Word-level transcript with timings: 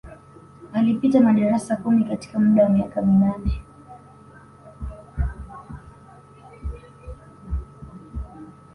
Alipita 0.73 1.21
madarasa 1.21 1.75
kumi 1.77 2.03
katika 2.03 2.39
muda 2.39 2.63
wa 2.63 2.69
miaka 2.69 3.01
minane 3.01 3.63